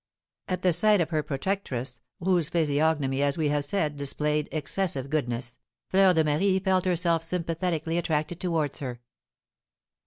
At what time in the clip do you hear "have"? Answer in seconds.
3.49-3.63